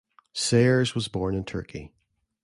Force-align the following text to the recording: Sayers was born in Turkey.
Sayers 0.33 0.95
was 0.95 1.07
born 1.07 1.35
in 1.35 1.45
Turkey. 1.45 1.91